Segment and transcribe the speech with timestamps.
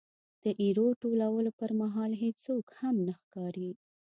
[0.43, 3.71] د ایرو ټولولو پرمهال هېڅوک هم نه ښکاري.